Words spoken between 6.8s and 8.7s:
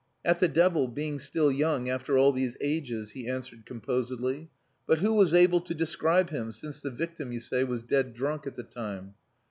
the victim, you say, was dead drunk at the